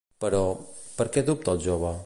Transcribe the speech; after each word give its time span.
Però, 0.23 0.39
per 1.01 1.07
què 1.17 1.25
dubta 1.29 1.57
el 1.57 1.63
jove? 1.67 1.95